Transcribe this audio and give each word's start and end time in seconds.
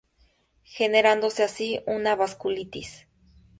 Generándose 0.63 1.43
así 1.43 1.79
una 1.85 2.15
vasculitis. 2.15 3.07